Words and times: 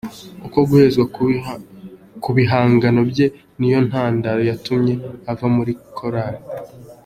Uku 0.45 0.59
guhezwa 0.69 1.03
ku 2.23 2.29
bihangano 2.37 3.01
bye 3.11 3.25
niyo 3.57 3.79
ntandaro 3.87 4.41
yatumye 4.49 4.93
ava 5.31 5.45
muri 5.55 5.73
korali. 5.97 6.39